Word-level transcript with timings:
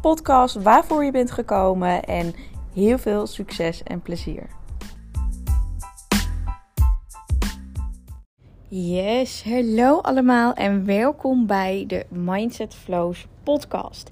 podcast 0.00 0.62
waarvoor 0.62 1.04
je 1.04 1.10
bent 1.10 1.30
gekomen 1.30 2.04
en 2.04 2.34
heel 2.74 2.98
veel 2.98 3.26
succes 3.26 3.82
en 3.82 4.02
plezier. 4.02 4.46
Yes, 8.68 9.44
hallo 9.44 9.98
allemaal 10.00 10.54
en 10.54 10.84
welkom 10.84 11.46
bij 11.46 11.84
de 11.86 12.06
Mindset 12.08 12.74
Flows 12.74 13.26
podcast. 13.42 14.10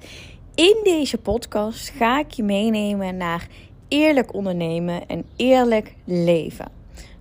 In 0.54 0.80
deze 0.82 1.18
podcast 1.18 1.88
ga 1.88 2.18
ik 2.18 2.30
je 2.30 2.42
meenemen 2.42 3.16
naar 3.16 3.48
eerlijk 3.88 4.34
ondernemen 4.34 5.06
en 5.06 5.24
eerlijk 5.36 5.94
leven. 6.04 6.68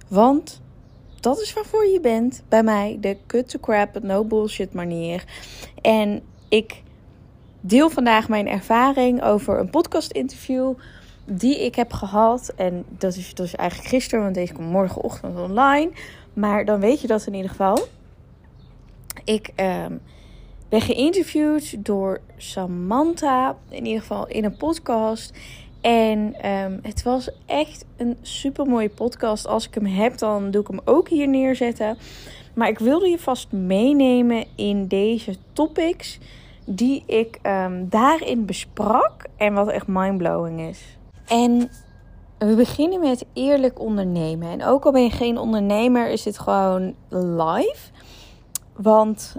Want 0.07 0.61
dat 1.19 1.41
is 1.41 1.53
waarvoor 1.53 1.85
je 1.85 1.99
bent 1.99 2.43
bij 2.49 2.63
mij, 2.63 2.97
de 3.01 3.17
cut 3.27 3.49
to 3.49 3.59
crap, 3.59 3.99
no 4.01 4.23
bullshit 4.23 4.73
manier. 4.73 5.23
En 5.81 6.21
ik 6.49 6.83
deel 7.67 7.89
vandaag 7.89 8.29
mijn 8.29 8.47
ervaring 8.47 9.23
over 9.23 9.59
een 9.59 9.69
podcast 9.69 10.11
interview 10.11 10.73
die 11.25 11.65
ik 11.65 11.75
heb 11.75 11.93
gehad. 11.93 12.53
En 12.55 12.85
dat 12.89 13.15
is, 13.15 13.33
dat 13.33 13.45
is 13.45 13.55
eigenlijk 13.55 13.89
gisteren, 13.89 14.23
want 14.23 14.35
deze 14.35 14.53
komt 14.53 14.71
morgenochtend 14.71 15.39
online. 15.39 15.91
Maar 16.33 16.65
dan 16.65 16.79
weet 16.79 17.01
je 17.01 17.07
dat 17.07 17.25
in 17.25 17.33
ieder 17.33 17.49
geval. 17.49 17.87
Ik 19.23 19.49
um, 19.55 20.01
ben 20.69 20.81
geïnterviewd 20.81 21.85
door 21.85 22.19
Samantha, 22.37 23.55
in 23.69 23.85
ieder 23.85 24.01
geval 24.01 24.27
in 24.27 24.43
een 24.43 24.57
podcast. 24.57 25.33
En 25.81 26.49
um, 26.49 26.79
het 26.81 27.03
was 27.03 27.29
echt 27.45 27.85
een 27.97 28.17
super 28.21 28.65
mooie 28.65 28.89
podcast. 28.89 29.47
Als 29.47 29.67
ik 29.67 29.73
hem 29.73 29.85
heb, 29.85 30.17
dan 30.17 30.51
doe 30.51 30.61
ik 30.61 30.67
hem 30.67 30.81
ook 30.85 31.09
hier 31.09 31.27
neerzetten. 31.27 31.97
Maar 32.53 32.67
ik 32.67 32.79
wilde 32.79 33.07
je 33.07 33.19
vast 33.19 33.51
meenemen 33.51 34.45
in 34.55 34.87
deze 34.87 35.35
topics 35.53 36.19
die 36.65 37.03
ik 37.05 37.39
um, 37.43 37.89
daarin 37.89 38.45
besprak. 38.45 39.25
En 39.37 39.53
wat 39.53 39.67
echt 39.67 39.87
mindblowing 39.87 40.61
is. 40.61 40.97
En 41.27 41.69
we 42.37 42.55
beginnen 42.55 42.99
met 42.99 43.25
eerlijk 43.33 43.79
ondernemen. 43.79 44.49
En 44.49 44.65
ook 44.65 44.85
al 44.85 44.91
ben 44.91 45.03
je 45.03 45.09
geen 45.09 45.37
ondernemer, 45.37 46.09
is 46.09 46.23
dit 46.23 46.39
gewoon 46.39 46.93
live. 47.09 47.91
Want 48.75 49.35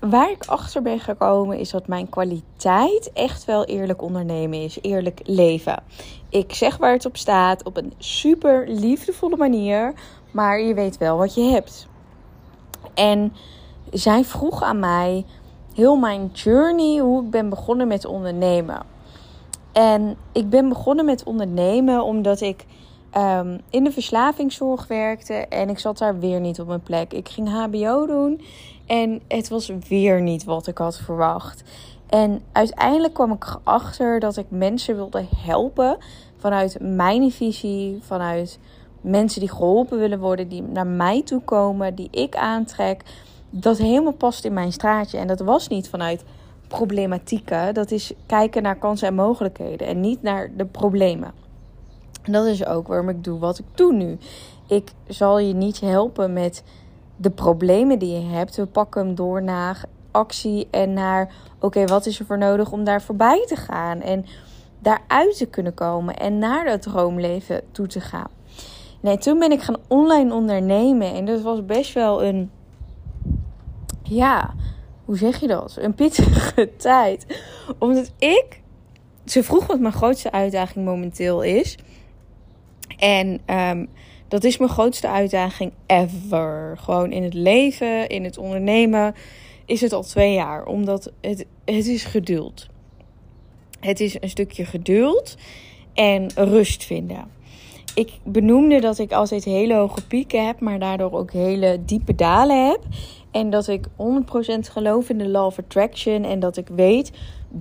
waar 0.00 0.30
ik 0.30 0.44
achter 0.46 0.82
ben 0.82 1.00
gekomen 1.00 1.58
is 1.58 1.70
dat 1.70 1.86
mijn 1.86 2.08
kwaliteit 2.08 3.12
echt 3.12 3.44
wel 3.44 3.64
eerlijk 3.64 4.02
ondernemen 4.02 4.62
is. 4.62 4.78
Eerlijk 4.80 5.20
leven. 5.24 5.82
Ik 6.28 6.54
zeg 6.54 6.76
waar 6.76 6.92
het 6.92 7.06
op 7.06 7.16
staat 7.16 7.64
op 7.64 7.76
een 7.76 7.92
super 7.98 8.68
liefdevolle 8.68 9.36
manier. 9.36 9.94
Maar 10.30 10.60
je 10.60 10.74
weet 10.74 10.98
wel 10.98 11.16
wat 11.16 11.34
je 11.34 11.42
hebt. 11.42 11.88
En 12.94 13.32
zij 13.92 14.24
vroeg 14.24 14.62
aan 14.62 14.78
mij 14.78 15.24
heel 15.74 15.96
mijn 15.96 16.30
journey, 16.32 16.98
hoe 16.98 17.24
ik 17.24 17.30
ben 17.30 17.48
begonnen 17.48 17.88
met 17.88 18.04
ondernemen. 18.04 18.82
En 19.72 20.16
ik 20.32 20.50
ben 20.50 20.68
begonnen 20.68 21.04
met 21.04 21.24
ondernemen 21.24 22.04
omdat 22.04 22.40
ik 22.40 22.66
um, 23.16 23.60
in 23.70 23.84
de 23.84 23.92
verslavingszorg 23.92 24.86
werkte 24.86 25.34
en 25.34 25.68
ik 25.68 25.78
zat 25.78 25.98
daar 25.98 26.18
weer 26.18 26.40
niet 26.40 26.60
op 26.60 26.66
mijn 26.66 26.82
plek. 26.82 27.12
Ik 27.12 27.28
ging 27.28 27.48
HBO 27.48 28.06
doen 28.06 28.40
en 28.86 29.20
het 29.28 29.48
was 29.48 29.72
weer 29.88 30.22
niet 30.22 30.44
wat 30.44 30.66
ik 30.66 30.78
had 30.78 30.98
verwacht. 30.98 31.62
En 32.06 32.42
uiteindelijk 32.52 33.14
kwam 33.14 33.32
ik 33.32 33.44
erachter 33.44 34.20
dat 34.20 34.36
ik 34.36 34.46
mensen 34.48 34.96
wilde 34.96 35.24
helpen 35.36 35.96
vanuit 36.36 36.76
mijn 36.80 37.30
visie, 37.30 37.98
vanuit 38.02 38.58
mensen 39.00 39.40
die 39.40 39.50
geholpen 39.50 39.98
willen 39.98 40.18
worden, 40.18 40.48
die 40.48 40.62
naar 40.62 40.86
mij 40.86 41.22
toe 41.22 41.40
komen, 41.40 41.94
die 41.94 42.08
ik 42.10 42.36
aantrek 42.36 43.02
dat 43.50 43.78
helemaal 43.78 44.12
past 44.12 44.44
in 44.44 44.52
mijn 44.52 44.72
straatje. 44.72 45.18
En 45.18 45.26
dat 45.26 45.40
was 45.40 45.68
niet 45.68 45.88
vanuit 45.88 46.24
problematieken. 46.68 47.74
Dat 47.74 47.90
is 47.90 48.12
kijken 48.26 48.62
naar 48.62 48.76
kansen 48.76 49.08
en 49.08 49.14
mogelijkheden 49.14 49.86
en 49.86 50.00
niet 50.00 50.22
naar 50.22 50.50
de 50.56 50.64
problemen. 50.64 51.32
En 52.22 52.32
dat 52.32 52.46
is 52.46 52.66
ook 52.66 52.86
waarom 52.86 53.08
ik 53.08 53.24
doe 53.24 53.38
wat 53.38 53.58
ik 53.58 53.64
doe 53.74 53.92
nu. 53.92 54.18
Ik 54.68 54.92
zal 55.08 55.38
je 55.38 55.54
niet 55.54 55.80
helpen 55.80 56.32
met 56.32 56.62
de 57.16 57.30
problemen 57.30 57.98
die 57.98 58.12
je 58.12 58.26
hebt. 58.26 58.56
We 58.56 58.66
pakken 58.66 59.06
hem 59.06 59.14
door 59.14 59.42
naar 59.42 59.84
actie 60.10 60.68
en 60.70 60.92
naar 60.92 61.34
oké, 61.58 61.84
wat 61.84 62.06
is 62.06 62.18
er 62.18 62.26
voor 62.26 62.38
nodig 62.38 62.72
om 62.72 62.84
daar 62.84 63.02
voorbij 63.02 63.44
te 63.46 63.56
gaan 63.56 64.00
en 64.00 64.26
daaruit 64.78 65.36
te 65.36 65.46
kunnen 65.46 65.74
komen 65.74 66.16
en 66.16 66.38
naar 66.38 66.64
dat 66.64 66.82
droomleven 66.82 67.60
toe 67.72 67.86
te 67.86 68.00
gaan. 68.00 68.30
Nee, 69.00 69.18
toen 69.18 69.38
ben 69.38 69.52
ik 69.52 69.62
gaan 69.62 69.76
online 69.88 70.34
ondernemen 70.34 71.14
en 71.14 71.24
dat 71.24 71.42
was 71.42 71.64
best 71.64 71.92
wel 71.92 72.24
een 72.24 72.50
ja, 74.08 74.54
hoe 75.04 75.16
zeg 75.16 75.40
je 75.40 75.46
dat? 75.46 75.76
Een 75.80 75.94
pittige 75.94 76.70
tijd. 76.76 77.26
Omdat 77.78 78.12
ik. 78.18 78.60
Ze 79.24 79.42
vroeg 79.42 79.66
wat 79.66 79.80
mijn 79.80 79.92
grootste 79.92 80.32
uitdaging 80.32 80.84
momenteel 80.84 81.42
is. 81.42 81.76
En 82.98 83.40
um, 83.46 83.88
dat 84.28 84.44
is 84.44 84.56
mijn 84.56 84.70
grootste 84.70 85.08
uitdaging 85.08 85.72
ever. 85.86 86.78
Gewoon 86.80 87.12
in 87.12 87.22
het 87.22 87.34
leven, 87.34 88.08
in 88.08 88.24
het 88.24 88.38
ondernemen. 88.38 89.14
Is 89.64 89.80
het 89.80 89.92
al 89.92 90.02
twee 90.02 90.32
jaar. 90.32 90.66
Omdat 90.66 91.12
het, 91.20 91.46
het 91.64 91.86
is 91.86 92.04
geduld. 92.04 92.66
Het 93.80 94.00
is 94.00 94.16
een 94.20 94.30
stukje 94.30 94.64
geduld 94.64 95.36
en 95.94 96.30
rust 96.34 96.84
vinden. 96.84 97.35
Ik 97.96 98.18
benoemde 98.24 98.80
dat 98.80 98.98
ik 98.98 99.12
altijd 99.12 99.44
hele 99.44 99.74
hoge 99.74 100.06
pieken 100.06 100.46
heb, 100.46 100.60
maar 100.60 100.78
daardoor 100.78 101.12
ook 101.12 101.32
hele 101.32 101.78
diepe 101.84 102.14
dalen 102.14 102.66
heb. 102.66 102.80
En 103.30 103.50
dat 103.50 103.66
ik 103.66 103.86
100% 103.86 103.90
geloof 104.70 105.08
in 105.08 105.18
de 105.18 105.28
law 105.28 105.44
of 105.46 105.58
attraction. 105.58 106.24
En 106.24 106.40
dat 106.40 106.56
ik 106.56 106.68
weet 106.68 107.12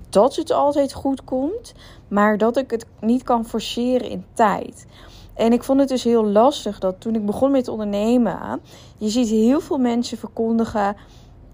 dat 0.09 0.35
het 0.35 0.51
altijd 0.51 0.94
goed 0.94 1.23
komt. 1.23 1.73
Maar 2.07 2.38
dat 2.38 2.57
ik 2.57 2.72
het 2.72 2.85
niet 3.01 3.23
kan 3.23 3.46
forceren 3.46 4.09
in 4.09 4.25
tijd. 4.34 4.85
En 5.34 5.53
ik 5.53 5.63
vond 5.63 5.79
het 5.79 5.90
dus 5.90 6.03
heel 6.03 6.25
lastig 6.25 6.79
dat 6.79 7.02
toen 7.02 7.16
ik 7.16 7.25
begon 7.25 7.52
met 7.52 7.67
ondernemen. 7.67 8.62
Je 8.97 9.09
ziet 9.09 9.29
heel 9.29 9.59
veel 9.59 9.78
mensen 9.78 10.17
verkondigen. 10.17 10.96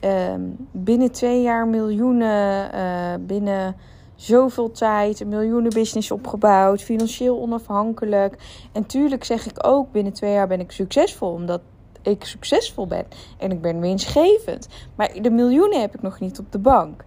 Uh, 0.06 0.34
binnen 0.72 1.12
twee 1.12 1.42
jaar 1.42 1.68
miljoenen. 1.68 2.75
Uh, 2.75 3.13
binnen 3.19 3.75
zoveel 4.22 4.72
tijd. 4.72 5.20
Een 5.20 5.30
miljoenen 5.30 5.74
business 5.74 6.12
opgebouwd. 6.12 6.82
Financieel 6.82 7.40
onafhankelijk. 7.40 8.38
En 8.72 8.86
tuurlijk 8.86 9.24
zeg 9.24 9.46
ik 9.46 9.68
ook 9.68 9.92
binnen 9.92 10.14
twee 10.14 10.34
jaar 10.34 10.48
ben 10.48 10.59
ik 10.59 10.72
succesvol. 10.72 11.32
Omdat 11.32 11.62
ik 12.02 12.26
succesvol 12.26 12.88
ben. 12.88 13.06
En 13.38 13.52
ik 13.52 13.62
ben 13.62 13.80
winstgevend. 13.80 14.68
Maar 14.96 15.22
de 15.22 15.30
miljoenen 15.30 15.81
heb 15.81 15.96
ik 15.96 16.02
nog 16.02 16.20
niet 16.20 16.40
op 16.40 16.52
de 16.52 16.60
bank. 16.60 17.04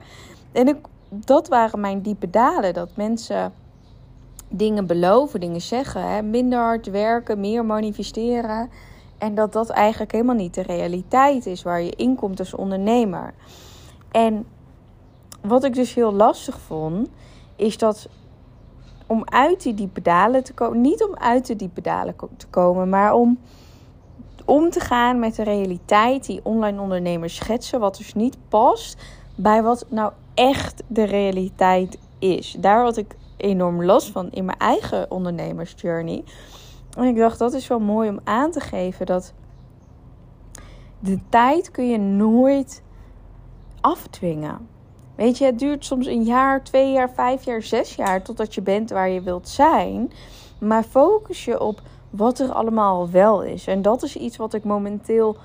En 0.53 0.69
ik, 0.69 0.77
dat 1.09 1.49
waren 1.49 1.81
mijn 1.81 2.03
diepe 2.03 2.31
dalen. 2.31 2.75
Dat 2.75 2.91
mensen 2.97 3.53
dingen 4.49 4.87
beloven, 4.87 5.41
dingen 5.41 5.61
zeggen. 5.61 6.09
Hè? 6.09 6.23
Minder 6.23 6.59
hard 6.59 6.91
werken, 6.91 7.41
meer 7.41 7.65
manifesteren. 7.65 8.71
En 9.19 9.35
dat 9.35 9.53
dat 9.53 9.69
eigenlijk 9.69 10.13
helemaal 10.13 10.35
niet 10.35 10.55
de 10.55 10.63
realiteit 10.63 11.47
is 11.47 11.63
waar 11.63 11.83
je 11.83 11.97
inkomt 11.97 12.38
als 12.38 12.55
ondernemer. 12.55 13.35
En 14.11 14.47
wat 15.46 15.64
ik 15.64 15.75
dus 15.75 15.94
heel 15.94 16.12
lastig 16.12 16.61
vond, 16.61 17.08
is 17.56 17.79
dat 17.79 18.08
om 19.06 19.23
uit 19.25 19.62
die 19.62 19.75
diepe 19.75 20.02
dalen 20.02 20.44
te 20.44 20.55
komen, 20.55 20.81
niet 20.81 21.05
om 21.05 21.17
uit 21.17 21.46
de 21.46 21.56
diepe 21.56 21.81
dalen 21.81 22.14
te 22.37 22.46
komen, 22.46 22.88
maar 22.88 23.14
om 23.14 23.38
om 24.44 24.70
te 24.70 24.81
gaan 24.81 25.19
met 25.19 25.35
de 25.35 25.43
realiteit 25.43 26.26
die 26.26 26.41
online 26.43 26.81
ondernemers 26.81 27.37
schetsen, 27.37 27.81
wat 27.81 27.96
dus 27.96 28.14
niet 28.14 28.37
past 28.49 29.02
bij 29.35 29.62
wat 29.62 29.87
nou 29.88 30.12
echt 30.35 30.82
de 30.87 31.05
realiteit 31.05 31.99
is. 32.19 32.56
Daar 32.58 32.82
had 32.82 32.97
ik 32.97 33.17
enorm 33.37 33.85
last 33.85 34.11
van 34.11 34.31
in 34.31 34.44
mijn 34.44 34.58
eigen 34.58 35.11
ondernemersjourney. 35.11 36.25
En 36.97 37.05
ik 37.05 37.17
dacht, 37.17 37.38
dat 37.38 37.52
is 37.52 37.67
wel 37.67 37.81
mooi 37.81 38.08
om 38.08 38.20
aan 38.25 38.50
te 38.50 38.61
geven 38.61 39.06
dat 39.06 39.32
de 40.99 41.19
tijd 41.29 41.70
kun 41.70 41.88
je 41.88 41.99
nooit 41.99 42.82
afdwingen. 43.81 44.69
Weet 45.14 45.38
je, 45.38 45.44
het 45.44 45.58
duurt 45.58 45.84
soms 45.84 46.06
een 46.06 46.22
jaar, 46.22 46.62
twee 46.62 46.93
jaar, 46.93 47.11
vijf 47.11 47.44
jaar, 47.44 47.62
zes 47.62 47.94
jaar 47.94 48.22
totdat 48.22 48.55
je 48.55 48.62
bent 48.62 48.90
waar 48.90 49.08
je 49.08 49.20
wilt 49.20 49.49
zijn. 49.49 50.12
Maar 50.58 50.82
focus 50.82 51.44
je 51.44 51.61
op 51.61 51.81
wat 52.11 52.38
er 52.38 52.52
allemaal 52.52 53.11
wel 53.11 53.43
is. 53.43 53.66
En 53.66 53.82
dat 53.82 54.02
is 54.02 54.16
iets 54.16 54.37
wat 54.37 54.55
ik 54.55 54.64
momenteel 54.64 55.37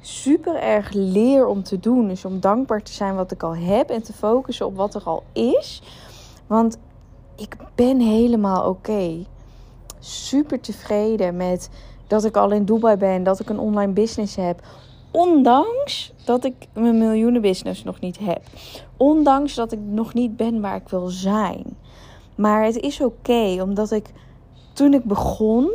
super 0.00 0.54
erg 0.56 0.92
leer 0.92 1.46
om 1.46 1.62
te 1.62 1.80
doen. 1.80 2.08
Dus 2.08 2.24
om 2.24 2.40
dankbaar 2.40 2.82
te 2.82 2.92
zijn 2.92 3.14
wat 3.14 3.30
ik 3.30 3.42
al 3.42 3.56
heb 3.56 3.90
en 3.90 4.02
te 4.02 4.12
focussen 4.12 4.66
op 4.66 4.76
wat 4.76 4.94
er 4.94 5.02
al 5.04 5.22
is. 5.32 5.82
Want 6.46 6.78
ik 7.36 7.56
ben 7.74 8.00
helemaal 8.00 8.68
oké. 8.68 9.24
Super 9.98 10.60
tevreden 10.60 11.36
met 11.36 11.70
dat 12.06 12.24
ik 12.24 12.36
al 12.36 12.50
in 12.50 12.64
Dubai 12.64 12.96
ben, 12.96 13.22
dat 13.22 13.40
ik 13.40 13.48
een 13.48 13.58
online 13.58 13.92
business 13.92 14.36
heb. 14.36 14.60
Ondanks 15.16 16.12
dat 16.24 16.44
ik 16.44 16.54
mijn 16.72 16.98
miljoenenbusiness 16.98 17.84
nog 17.84 18.00
niet 18.00 18.18
heb. 18.18 18.42
Ondanks 18.96 19.54
dat 19.54 19.72
ik 19.72 19.78
nog 19.78 20.14
niet 20.14 20.36
ben 20.36 20.60
waar 20.60 20.76
ik 20.76 20.88
wil 20.88 21.06
zijn. 21.06 21.76
Maar 22.34 22.64
het 22.64 22.76
is 22.76 23.00
oké, 23.00 23.62
omdat 23.62 23.90
ik 23.90 24.06
toen 24.72 24.94
ik 24.94 25.04
begon, 25.04 25.70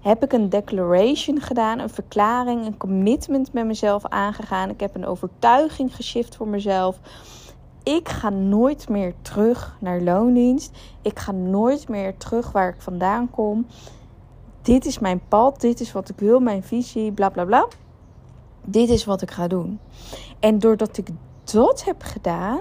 heb 0.00 0.22
ik 0.22 0.32
een 0.32 0.48
declaration 0.48 1.40
gedaan, 1.40 1.78
een 1.78 1.90
verklaring, 1.90 2.66
een 2.66 2.76
commitment 2.76 3.52
met 3.52 3.66
mezelf 3.66 4.04
aangegaan. 4.06 4.70
Ik 4.70 4.80
heb 4.80 4.94
een 4.94 5.06
overtuiging 5.06 5.94
geshift 5.94 6.36
voor 6.36 6.48
mezelf. 6.48 7.00
Ik 7.82 8.08
ga 8.08 8.30
nooit 8.30 8.88
meer 8.88 9.14
terug 9.22 9.76
naar 9.80 10.00
loondienst. 10.00 10.76
Ik 11.02 11.18
ga 11.18 11.32
nooit 11.32 11.88
meer 11.88 12.16
terug 12.16 12.52
waar 12.52 12.68
ik 12.68 12.82
vandaan 12.82 13.30
kom. 13.30 13.66
Dit 14.62 14.86
is 14.86 14.98
mijn 14.98 15.20
pad, 15.28 15.60
dit 15.60 15.80
is 15.80 15.92
wat 15.92 16.08
ik 16.08 16.18
wil, 16.18 16.40
mijn 16.40 16.62
visie, 16.62 17.12
bla 17.12 17.28
bla 17.28 17.44
bla. 17.44 17.66
Dit 18.70 18.88
is 18.88 19.04
wat 19.04 19.22
ik 19.22 19.30
ga 19.30 19.46
doen. 19.46 19.78
En 20.40 20.58
doordat 20.58 20.96
ik 20.96 21.08
dat 21.44 21.84
heb 21.84 22.02
gedaan, 22.02 22.60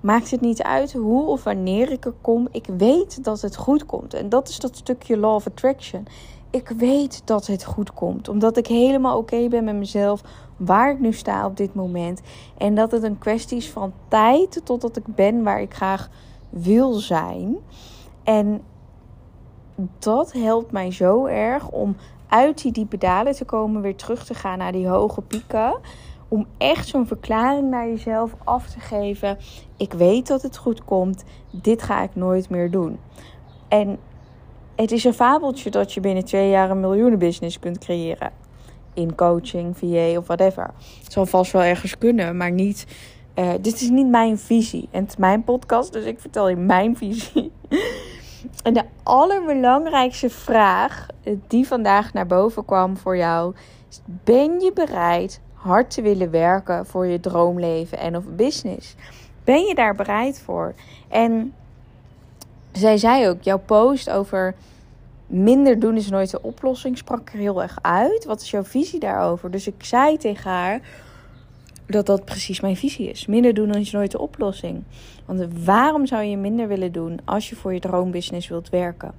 maakt 0.00 0.30
het 0.30 0.40
niet 0.40 0.62
uit 0.62 0.92
hoe 0.92 1.26
of 1.26 1.44
wanneer 1.44 1.90
ik 1.90 2.04
er 2.04 2.14
kom. 2.20 2.48
Ik 2.50 2.66
weet 2.76 3.24
dat 3.24 3.40
het 3.40 3.56
goed 3.56 3.86
komt. 3.86 4.14
En 4.14 4.28
dat 4.28 4.48
is 4.48 4.58
dat 4.58 4.76
stukje 4.76 5.16
law 5.16 5.34
of 5.34 5.46
attraction. 5.46 6.06
Ik 6.50 6.68
weet 6.68 7.22
dat 7.24 7.46
het 7.46 7.64
goed 7.64 7.92
komt. 7.92 8.28
Omdat 8.28 8.56
ik 8.56 8.66
helemaal 8.66 9.18
oké 9.18 9.48
ben 9.48 9.64
met 9.64 9.74
mezelf. 9.74 10.22
Waar 10.56 10.90
ik 10.90 11.00
nu 11.00 11.12
sta 11.12 11.46
op 11.46 11.56
dit 11.56 11.74
moment. 11.74 12.20
En 12.58 12.74
dat 12.74 12.90
het 12.90 13.02
een 13.02 13.18
kwestie 13.18 13.56
is 13.56 13.70
van 13.70 13.92
tijd 14.08 14.60
totdat 14.64 14.96
ik 14.96 15.06
ben 15.06 15.42
waar 15.42 15.60
ik 15.60 15.74
graag 15.74 16.10
wil 16.50 16.92
zijn. 16.92 17.56
En 18.24 18.62
dat 19.98 20.32
helpt 20.32 20.72
mij 20.72 20.90
zo 20.90 21.26
erg 21.26 21.68
om 21.70 21.96
uit 22.34 22.62
die 22.62 22.72
diepe 22.72 22.98
dalen 22.98 23.34
te 23.34 23.44
komen. 23.44 23.82
Weer 23.82 23.96
terug 23.96 24.24
te 24.24 24.34
gaan 24.34 24.58
naar 24.58 24.72
die 24.72 24.88
hoge 24.88 25.20
pieken 25.22 25.80
om 26.28 26.46
echt 26.58 26.88
zo'n 26.88 27.06
verklaring 27.06 27.70
naar 27.70 27.88
jezelf 27.88 28.34
af 28.44 28.70
te 28.70 28.80
geven. 28.80 29.38
Ik 29.76 29.92
weet 29.92 30.26
dat 30.26 30.42
het 30.42 30.56
goed 30.56 30.84
komt. 30.84 31.24
Dit 31.50 31.82
ga 31.82 32.02
ik 32.02 32.14
nooit 32.14 32.50
meer 32.50 32.70
doen. 32.70 32.98
En 33.68 33.98
het 34.76 34.92
is 34.92 35.04
een 35.04 35.14
fabeltje 35.14 35.70
dat 35.70 35.92
je 35.92 36.00
binnen 36.00 36.24
twee 36.24 36.50
jaar 36.50 36.70
een 36.70 36.80
miljoenenbusiness 36.80 37.58
kunt 37.58 37.78
creëren. 37.78 38.30
In 38.94 39.14
coaching, 39.14 39.76
VA 39.78 40.18
of 40.18 40.26
whatever. 40.26 40.70
Het 41.02 41.12
zal 41.12 41.26
vast 41.26 41.52
wel 41.52 41.62
ergens 41.62 41.98
kunnen, 41.98 42.36
maar 42.36 42.52
niet. 42.52 42.86
Uh, 43.34 43.50
dit 43.60 43.80
is 43.80 43.88
niet 43.90 44.08
mijn 44.08 44.38
visie. 44.38 44.88
En 44.90 45.00
het 45.02 45.10
is 45.10 45.16
mijn 45.16 45.44
podcast, 45.44 45.92
dus 45.92 46.04
ik 46.04 46.20
vertel 46.20 46.48
je 46.48 46.56
mijn 46.56 46.96
visie. 46.96 47.52
En 48.62 48.74
de 48.74 48.84
allerbelangrijkste 49.02 50.30
vraag 50.30 51.06
die 51.46 51.66
vandaag 51.66 52.12
naar 52.12 52.26
boven 52.26 52.64
kwam 52.64 52.96
voor 52.96 53.16
jou 53.16 53.54
is: 53.88 54.00
ben 54.04 54.60
je 54.60 54.72
bereid 54.72 55.40
hard 55.54 55.90
te 55.90 56.02
willen 56.02 56.30
werken 56.30 56.86
voor 56.86 57.06
je 57.06 57.20
droomleven 57.20 57.98
en 57.98 58.16
of 58.16 58.24
business. 58.26 58.94
Ben 59.44 59.64
je 59.64 59.74
daar 59.74 59.94
bereid 59.94 60.40
voor? 60.40 60.74
En 61.08 61.54
zij 62.72 62.96
zei 62.96 63.28
ook, 63.28 63.42
jouw 63.42 63.58
post 63.58 64.10
over 64.10 64.54
minder 65.26 65.78
doen 65.78 65.96
is 65.96 66.10
nooit 66.10 66.30
de 66.30 66.42
oplossing 66.42 66.98
sprak 66.98 67.28
er 67.28 67.38
heel 67.38 67.62
erg 67.62 67.78
uit. 67.82 68.24
Wat 68.24 68.40
is 68.40 68.50
jouw 68.50 68.64
visie 68.64 69.00
daarover? 69.00 69.50
Dus 69.50 69.66
ik 69.66 69.84
zei 69.84 70.16
tegen 70.16 70.50
haar 70.50 70.80
dat 71.86 72.06
dat 72.06 72.24
precies 72.24 72.60
mijn 72.60 72.76
visie 72.76 73.10
is. 73.10 73.26
Minder 73.26 73.54
doen 73.54 73.74
is 73.74 73.90
nooit 73.90 74.10
de 74.10 74.20
oplossing. 74.20 74.82
Want 75.24 75.46
waarom 75.64 76.06
zou 76.06 76.22
je 76.22 76.36
minder 76.36 76.68
willen 76.68 76.92
doen 76.92 77.18
als 77.24 77.48
je 77.48 77.56
voor 77.56 77.74
je 77.74 77.80
droombusiness 77.80 78.48
wilt 78.48 78.70
werken? 78.70 79.12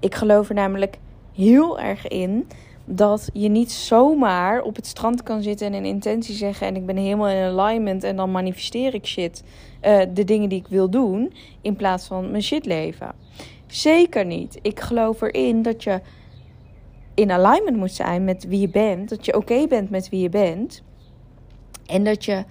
Ik 0.00 0.14
geloof 0.14 0.48
er 0.48 0.54
namelijk 0.54 0.98
heel 1.34 1.80
erg 1.80 2.08
in 2.08 2.46
dat 2.84 3.30
je 3.32 3.48
niet 3.48 3.72
zomaar 3.72 4.62
op 4.62 4.76
het 4.76 4.86
strand 4.86 5.22
kan 5.22 5.42
zitten 5.42 5.66
en 5.66 5.74
een 5.74 5.84
intentie 5.84 6.34
zeggen 6.34 6.66
en 6.66 6.76
ik 6.76 6.86
ben 6.86 6.96
helemaal 6.96 7.28
in 7.28 7.58
alignment 7.58 8.04
en 8.04 8.16
dan 8.16 8.30
manifesteer 8.30 8.94
ik 8.94 9.06
shit, 9.06 9.42
uh, 9.82 10.00
de 10.14 10.24
dingen 10.24 10.48
die 10.48 10.58
ik 10.58 10.68
wil 10.68 10.90
doen, 10.90 11.32
in 11.60 11.76
plaats 11.76 12.06
van 12.06 12.30
mijn 12.30 12.42
shit 12.42 12.66
leven. 12.66 13.12
Zeker 13.66 14.24
niet. 14.24 14.58
Ik 14.62 14.80
geloof 14.80 15.20
erin 15.20 15.62
dat 15.62 15.82
je 15.82 16.00
in 17.14 17.30
alignment 17.30 17.76
moet 17.76 17.92
zijn 17.92 18.24
met 18.24 18.46
wie 18.46 18.60
je 18.60 18.68
bent, 18.68 19.08
dat 19.08 19.24
je 19.24 19.36
oké 19.36 19.66
bent 19.66 19.90
met 19.90 20.08
wie 20.08 20.20
je 20.20 20.28
bent 20.28 20.82
en 21.88 22.04
dat 22.04 22.24
je 22.24 22.44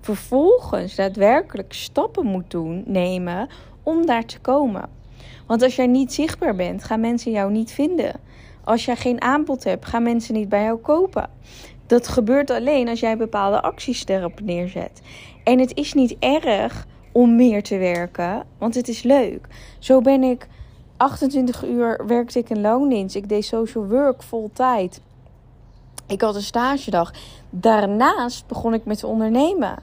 vervolgens 0.00 0.94
daadwerkelijk 0.94 1.72
stappen 1.72 2.26
moet 2.26 2.50
doen, 2.50 2.82
nemen 2.86 3.48
om 3.82 4.06
daar 4.06 4.24
te 4.24 4.38
komen. 4.38 4.88
Want 5.46 5.62
als 5.62 5.76
jij 5.76 5.86
niet 5.86 6.12
zichtbaar 6.12 6.54
bent, 6.54 6.84
gaan 6.84 7.00
mensen 7.00 7.32
jou 7.32 7.52
niet 7.52 7.70
vinden. 7.70 8.20
Als 8.64 8.84
jij 8.84 8.96
geen 8.96 9.22
aanbod 9.22 9.64
hebt, 9.64 9.84
gaan 9.84 10.02
mensen 10.02 10.34
niet 10.34 10.48
bij 10.48 10.62
jou 10.62 10.78
kopen. 10.78 11.30
Dat 11.86 12.08
gebeurt 12.08 12.50
alleen 12.50 12.88
als 12.88 13.00
jij 13.00 13.16
bepaalde 13.16 13.62
acties 13.62 14.06
erop 14.06 14.40
neerzet. 14.40 15.00
En 15.44 15.58
het 15.58 15.76
is 15.76 15.92
niet 15.92 16.16
erg 16.18 16.86
om 17.12 17.36
meer 17.36 17.62
te 17.62 17.78
werken, 17.78 18.44
want 18.58 18.74
het 18.74 18.88
is 18.88 19.02
leuk. 19.02 19.46
Zo 19.78 20.00
ben 20.00 20.22
ik 20.22 20.48
28 20.96 21.64
uur 21.64 22.06
werkte 22.06 22.38
ik 22.38 22.50
in 22.50 22.60
loondienst. 22.60 23.16
Ik 23.16 23.28
deed 23.28 23.44
social 23.44 23.86
work 23.86 24.22
vol 24.22 24.50
tijd. 24.52 25.00
Ik 26.08 26.20
had 26.20 26.34
een 26.34 26.42
stagedag. 26.42 27.12
Daarnaast 27.50 28.46
begon 28.46 28.74
ik 28.74 28.84
met 28.84 29.04
ondernemen. 29.04 29.78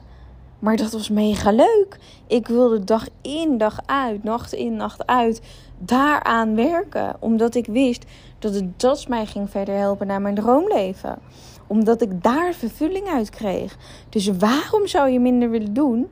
Maar 0.58 0.76
dat 0.76 0.92
was 0.92 1.08
mega 1.08 1.50
leuk. 1.50 1.98
Ik 2.26 2.48
wilde 2.48 2.84
dag 2.84 3.06
in, 3.22 3.58
dag 3.58 3.80
uit, 3.86 4.24
nacht 4.24 4.52
in, 4.52 4.76
nacht 4.76 5.06
uit 5.06 5.40
daaraan 5.78 6.54
werken. 6.54 7.16
Omdat 7.18 7.54
ik 7.54 7.66
wist 7.66 8.04
dat 8.38 8.54
het 8.54 8.80
dat 8.80 9.08
mij 9.08 9.26
ging 9.26 9.50
verder 9.50 9.76
helpen 9.76 10.06
naar 10.06 10.20
mijn 10.20 10.34
droomleven. 10.34 11.18
Omdat 11.66 12.02
ik 12.02 12.22
daar 12.22 12.54
vervulling 12.54 13.06
uit 13.06 13.30
kreeg. 13.30 13.76
Dus 14.08 14.26
waarom 14.26 14.86
zou 14.86 15.10
je 15.10 15.20
minder 15.20 15.50
willen 15.50 15.74
doen 15.74 16.08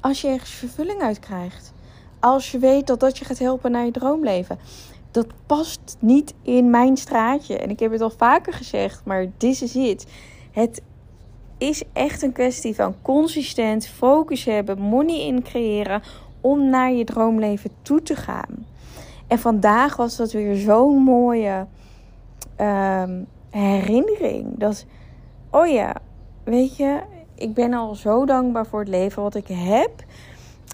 als 0.00 0.20
je 0.20 0.28
ergens 0.28 0.50
vervulling 0.50 1.00
uit 1.00 1.18
krijgt? 1.18 1.72
Als 2.20 2.50
je 2.50 2.58
weet 2.58 2.86
dat 2.86 3.00
dat 3.00 3.18
je 3.18 3.24
gaat 3.24 3.38
helpen 3.38 3.70
naar 3.70 3.84
je 3.84 3.90
droomleven. 3.90 4.58
Dat 5.14 5.26
past 5.46 5.96
niet 5.98 6.34
in 6.42 6.70
mijn 6.70 6.96
straatje. 6.96 7.58
En 7.58 7.70
ik 7.70 7.80
heb 7.80 7.92
het 7.92 8.00
al 8.00 8.10
vaker 8.10 8.52
gezegd, 8.52 9.04
maar 9.04 9.26
dit 9.36 9.62
is 9.62 9.74
het. 9.74 10.06
Het 10.50 10.82
is 11.58 11.82
echt 11.92 12.22
een 12.22 12.32
kwestie 12.32 12.74
van 12.74 12.94
consistent 13.02 13.86
focus 13.86 14.44
hebben, 14.44 14.80
money 14.80 15.20
in 15.26 15.42
creëren 15.42 16.02
om 16.40 16.70
naar 16.70 16.92
je 16.92 17.04
droomleven 17.04 17.70
toe 17.82 18.02
te 18.02 18.16
gaan. 18.16 18.66
En 19.26 19.38
vandaag 19.38 19.96
was 19.96 20.16
dat 20.16 20.32
weer 20.32 20.56
zo'n 20.56 21.02
mooie 21.02 21.66
ehm, 22.56 23.22
herinnering. 23.50 24.58
Dat, 24.58 24.86
oh 25.50 25.66
ja, 25.66 25.94
weet 26.44 26.76
je, 26.76 27.00
ik 27.34 27.54
ben 27.54 27.74
al 27.74 27.94
zo 27.94 28.26
dankbaar 28.26 28.66
voor 28.66 28.80
het 28.80 28.88
leven 28.88 29.22
wat 29.22 29.34
ik 29.34 29.48
heb. 29.48 30.04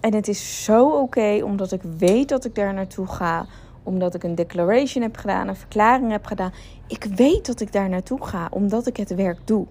En 0.00 0.14
het 0.14 0.28
is 0.28 0.64
zo 0.64 0.88
oké, 0.88 1.40
omdat 1.44 1.73
ik 1.73 1.82
weet 1.99 2.28
dat 2.28 2.44
ik 2.44 2.54
daar 2.54 2.75
naartoe 2.75 3.06
ga. 3.06 3.47
Omdat 3.82 4.14
ik 4.14 4.22
een 4.22 4.34
declaration 4.34 5.02
heb 5.02 5.16
gedaan, 5.16 5.49
een 5.49 5.56
verklaring 5.56 6.10
heb 6.10 6.26
gedaan. 6.26 6.52
Ik 6.87 7.04
weet 7.04 7.46
dat 7.46 7.60
ik 7.60 7.72
daar 7.72 7.88
naartoe 7.88 8.25
ga, 8.25 8.49
omdat 8.50 8.87
ik 8.87 8.96
het 8.96 9.14
werk 9.14 9.38
doe. 9.44 9.66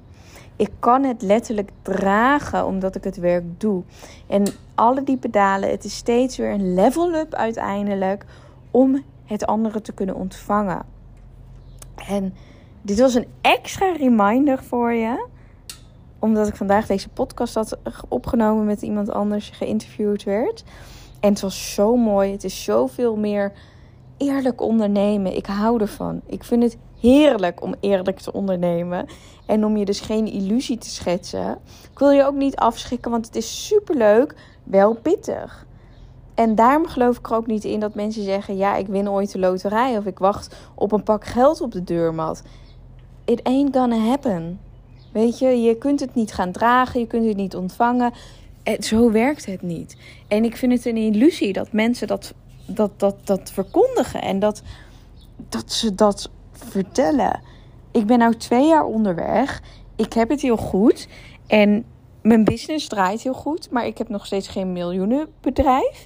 Ik 0.56 0.72
kan 0.80 1.04
het 1.04 1.22
letterlijk 1.22 1.70
dragen 1.82 2.66
omdat 2.66 2.96
ik 2.96 3.04
het 3.04 3.18
werk 3.18 3.44
doe. 3.58 3.84
En 4.28 4.46
alle 4.76 5.04
die 5.04 5.18
pedalen, 5.18 5.70
het 5.70 5.84
is 5.84 5.96
steeds 5.96 6.38
weer 6.38 6.52
een 6.52 6.74
level 6.74 7.14
up 7.14 7.34
uiteindelijk 7.34 8.26
om 8.72 9.04
het 9.26 9.46
andere 9.46 9.82
te 9.82 9.92
kunnen 9.92 10.16
ontvangen. 10.16 10.82
En 12.08 12.34
dit 12.82 13.00
was 13.00 13.14
een 13.14 13.28
extra 13.42 13.92
reminder 13.92 14.64
voor 14.64 14.94
je, 14.94 15.28
omdat 16.20 16.48
ik 16.48 16.56
vandaag 16.56 16.86
deze 16.86 17.10
podcast 17.10 17.54
had 17.54 17.78
opgenomen 18.08 18.66
met 18.66 18.82
iemand 18.82 19.12
anders, 19.12 19.50
geïnterviewd 19.50 20.24
werd. 20.24 20.64
En 21.20 21.30
het 21.30 21.42
was 21.42 21.74
zo 21.74 21.96
mooi. 21.96 22.32
Het 22.32 22.44
is 22.44 22.64
zoveel 22.64 23.16
meer 23.16 23.52
eerlijk 24.20 24.62
ondernemen. 24.62 25.36
Ik 25.36 25.46
hou 25.46 25.82
ervan. 25.82 26.22
Ik 26.26 26.44
vind 26.44 26.64
het 26.64 26.78
heerlijk 27.00 27.62
om 27.62 27.76
eerlijk 27.80 28.20
te 28.20 28.34
ondernemen. 28.34 29.06
En 29.46 29.66
om 29.66 29.78
je 29.78 29.86
dus 29.86 30.00
geen 30.00 30.32
illusie 30.32 30.78
te 30.78 30.90
schetsen. 30.90 31.58
Ik 31.92 32.00
wil 32.00 32.10
je 32.10 32.26
ook 32.26 32.36
niet 32.36 32.56
afschrikken, 32.56 33.12
want 33.12 33.26
het 33.26 33.36
is 33.36 33.68
superleuk, 33.68 34.36
wel 34.64 34.94
pittig. 34.94 35.68
En 36.40 36.56
daarom 36.56 36.88
geloof 36.88 37.18
ik 37.18 37.30
er 37.30 37.36
ook 37.36 37.48
niet 37.48 37.64
in 37.64 37.80
dat 37.80 37.96
mensen 37.96 38.24
zeggen: 38.24 38.58
ja, 38.58 38.76
ik 38.76 38.88
win 38.88 39.10
ooit 39.10 39.32
de 39.32 39.40
loterij 39.40 39.98
of 39.98 40.06
ik 40.06 40.20
wacht 40.20 40.56
op 40.76 40.92
een 40.92 41.04
pak 41.04 41.26
geld 41.26 41.62
op 41.62 41.72
de 41.72 41.84
deurmat. 41.84 42.44
It 43.26 43.44
ain't 43.44 43.76
gonna 43.76 43.98
happen. 43.98 44.60
Weet 45.12 45.40
je, 45.40 45.62
je 45.62 45.78
kunt 45.78 46.00
het 46.00 46.16
niet 46.16 46.34
gaan 46.34 46.52
dragen, 46.52 47.00
je 47.00 47.08
kunt 47.08 47.26
het 47.26 47.38
niet 47.38 47.56
ontvangen. 47.56 48.14
En 48.64 48.84
zo 48.84 49.12
werkt 49.12 49.46
het 49.46 49.62
niet. 49.62 49.98
En 50.28 50.44
ik 50.44 50.56
vind 50.56 50.72
het 50.72 50.86
een 50.86 50.98
illusie 50.98 51.54
dat 51.54 51.72
mensen 51.72 52.08
dat, 52.08 52.34
dat, 52.70 52.92
dat, 53.00 53.16
dat 53.24 53.52
verkondigen 53.52 54.22
en 54.22 54.40
dat, 54.40 54.62
dat 55.50 55.72
ze 55.72 55.96
dat 55.96 56.30
vertellen. 56.52 57.42
Ik 57.92 58.06
ben 58.06 58.20
nu 58.20 58.36
twee 58.36 58.68
jaar 58.68 58.86
onderweg. 58.86 59.62
Ik 59.96 60.14
heb 60.14 60.30
het 60.30 60.42
heel 60.42 60.58
goed. 60.58 61.08
En 61.48 61.86
mijn 62.22 62.44
business 62.44 62.88
draait 62.88 63.22
heel 63.22 63.34
goed, 63.34 63.72
maar 63.72 63.86
ik 63.86 63.98
heb 63.98 64.10
nog 64.10 64.26
steeds 64.26 64.48
geen 64.48 64.72
miljoenenbedrijf. 64.72 66.06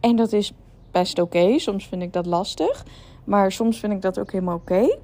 En 0.00 0.16
dat 0.16 0.32
is 0.32 0.52
best 0.90 1.18
oké. 1.18 1.58
Soms 1.58 1.86
vind 1.86 2.02
ik 2.02 2.12
dat 2.12 2.26
lastig. 2.26 2.84
Maar 3.24 3.52
soms 3.52 3.78
vind 3.78 3.92
ik 3.92 4.02
dat 4.02 4.18
ook 4.18 4.32
helemaal 4.32 4.54
oké. 4.56 4.96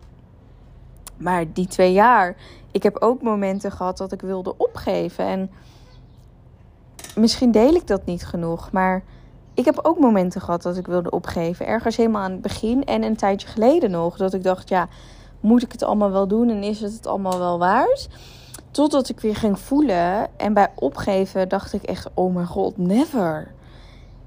Maar 1.17 1.53
die 1.53 1.67
twee 1.67 1.93
jaar, 1.93 2.37
ik 2.71 2.83
heb 2.83 2.97
ook 2.97 3.23
momenten 3.23 3.73
gehad 3.73 3.99
dat 3.99 4.13
ik 4.13 4.21
wilde 4.21 4.55
opgeven. 4.57 5.25
En 5.25 5.51
misschien 7.15 7.51
deel 7.51 7.75
ik 7.75 7.87
dat 7.87 8.05
niet 8.05 8.27
genoeg. 8.27 8.73
Maar 8.73 9.03
ik 9.55 9.65
heb 9.65 9.79
ook 9.83 9.99
momenten 9.99 10.41
gehad 10.41 10.63
dat 10.63 10.77
ik 10.77 10.87
wilde 10.87 11.11
opgeven. 11.11 11.67
Ergens 11.67 11.97
helemaal 11.97 12.23
aan 12.23 12.31
het 12.31 12.43
begin 12.43 12.85
en 12.85 13.03
een 13.03 13.17
tijdje 13.17 13.49
geleden 13.49 13.91
nog. 13.91 14.17
Dat 14.17 14.35
ik 14.35 14.43
dacht, 14.43 14.69
ja, 14.69 14.89
moet 15.41 15.63
ik 15.63 15.73
het 15.73 15.83
allemaal 15.83 16.11
wel 16.11 16.29
doen 16.29 16.49
en 16.49 16.63
is 16.63 16.81
het 16.81 16.93
het 16.93 17.07
allemaal 17.07 17.39
wel 17.39 17.59
waard? 17.59 18.09
Totdat 18.71 19.09
ik 19.09 19.21
weer 19.21 19.37
ging 19.37 19.59
voelen. 19.59 20.29
En 20.37 20.55
bij 20.55 20.69
opgeven 20.75 21.49
dacht 21.49 21.73
ik 21.73 21.83
echt, 21.83 22.09
oh 22.15 22.35
mijn 22.35 22.47
god, 22.47 22.77
never. 22.77 23.53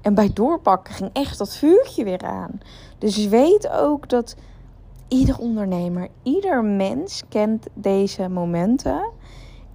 En 0.00 0.14
bij 0.14 0.30
doorpakken 0.32 0.94
ging 0.94 1.10
echt 1.12 1.38
dat 1.38 1.54
vuurtje 1.54 2.04
weer 2.04 2.22
aan. 2.22 2.60
Dus 2.98 3.26
weet 3.26 3.68
ook 3.68 4.08
dat 4.08 4.36
ieder 5.08 5.38
ondernemer, 5.38 6.08
ieder 6.22 6.64
mens 6.64 7.22
kent 7.28 7.66
deze 7.74 8.28
momenten. 8.28 9.10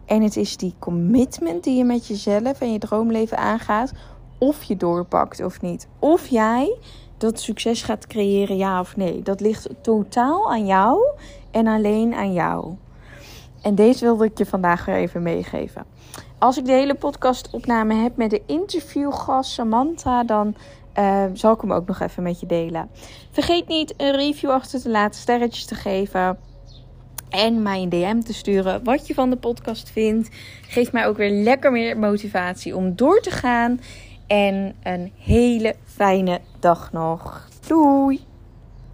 En 0.05 0.21
het 0.21 0.37
is 0.37 0.57
die 0.57 0.73
commitment 0.79 1.63
die 1.63 1.77
je 1.77 1.83
met 1.83 2.07
jezelf 2.07 2.61
en 2.61 2.71
je 2.71 2.79
droomleven 2.79 3.37
aangaat. 3.37 3.91
Of 4.39 4.63
je 4.63 4.77
doorpakt 4.77 5.43
of 5.43 5.61
niet. 5.61 5.87
Of 5.99 6.27
jij 6.27 6.77
dat 7.17 7.39
succes 7.39 7.81
gaat 7.81 8.07
creëren, 8.07 8.57
ja 8.57 8.79
of 8.79 8.95
nee. 8.95 9.21
Dat 9.21 9.41
ligt 9.41 9.69
totaal 9.81 10.51
aan 10.51 10.65
jou 10.65 11.01
en 11.51 11.67
alleen 11.67 12.13
aan 12.13 12.33
jou. 12.33 12.75
En 13.61 13.75
deze 13.75 14.05
wilde 14.05 14.25
ik 14.25 14.37
je 14.37 14.45
vandaag 14.45 14.85
weer 14.85 14.95
even 14.95 15.23
meegeven. 15.23 15.85
Als 16.37 16.57
ik 16.57 16.65
de 16.65 16.71
hele 16.71 16.95
podcastopname 16.95 17.93
heb 17.93 18.17
met 18.17 18.29
de 18.29 18.41
interviewgast 18.45 19.51
Samantha, 19.51 20.23
dan 20.23 20.55
uh, 20.99 21.23
zal 21.33 21.53
ik 21.53 21.61
hem 21.61 21.73
ook 21.73 21.87
nog 21.87 21.99
even 21.99 22.23
met 22.23 22.39
je 22.39 22.45
delen. 22.45 22.89
Vergeet 23.31 23.67
niet 23.67 23.93
een 23.97 24.15
review 24.15 24.49
achter 24.49 24.81
te 24.81 24.89
laten, 24.89 25.19
sterretjes 25.19 25.65
te 25.65 25.75
geven. 25.75 26.37
En 27.29 27.61
mij 27.61 27.81
een 27.81 27.89
DM 27.89 28.19
te 28.19 28.33
sturen 28.33 28.83
wat 28.83 29.07
je 29.07 29.13
van 29.13 29.29
de 29.29 29.35
podcast 29.35 29.89
vindt. 29.89 30.29
Geeft 30.61 30.91
mij 30.91 31.07
ook 31.07 31.17
weer 31.17 31.31
lekker 31.31 31.71
meer 31.71 31.97
motivatie 31.97 32.75
om 32.75 32.95
door 32.95 33.21
te 33.21 33.31
gaan. 33.31 33.79
En 34.29 34.75
een 34.83 35.11
hele 35.17 35.75
fijne 35.85 36.39
dag 36.59 36.91
nog. 36.91 37.47
Doei! 37.67 38.28